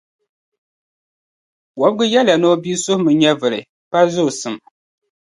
Wɔbigu 1.79 2.05
yɛliya 2.13 2.35
ni 2.39 2.47
o 2.51 2.55
bia 2.63 2.77
suhimila 2.83 3.19
nyɛvili, 3.21 3.59
pa 3.91 3.97
zoosim. 4.13 4.55